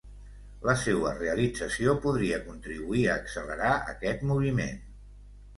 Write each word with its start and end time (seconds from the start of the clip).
La 0.67 0.73
seua 0.83 1.11
realització 1.19 1.93
podria 2.07 2.39
contribuir 2.47 3.05
a 3.11 3.21
accelerar 3.23 3.77
aquest 3.95 4.25
moviment. 4.33 4.85